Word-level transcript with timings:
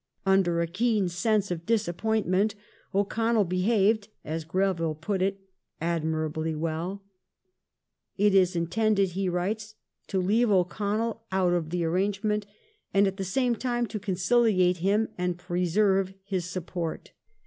Under 0.25 0.61
a 0.61 0.65
keen 0.65 1.09
sense 1.09 1.51
of 1.51 1.67
disappointment 1.67 2.55
O'Connell 2.91 3.43
behaved, 3.43 4.07
as 4.25 4.45
Greville 4.45 4.95
put 4.95 5.21
it," 5.21 5.39
admirably 5.79 6.55
well 6.55 7.03
"."It 8.17 8.33
is 8.33 8.55
intended," 8.55 9.09
he 9.09 9.29
writes," 9.29 9.75
to 10.07 10.19
leave 10.19 10.49
O'Connell 10.49 11.21
out 11.31 11.53
of 11.53 11.69
the 11.69 11.83
arrangement, 11.85 12.47
and 12.91 13.05
at 13.05 13.17
the 13.17 13.23
same 13.23 13.55
time 13.55 13.85
to 13.85 13.99
conciliate 13.99 14.77
him 14.77 15.09
and 15.19 15.37
preserve 15.37 16.15
his 16.23 16.45
support. 16.45 17.11